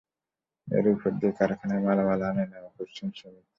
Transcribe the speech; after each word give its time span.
এর 0.67 0.85
ওপর 0.93 1.11
দিয়ে 1.19 1.33
কারখানায় 1.39 1.83
মালামাল 1.85 2.21
আনা 2.29 2.43
নেওয়া 2.51 2.71
করছেন 2.77 3.07
শ্রমিকেরা। 3.17 3.49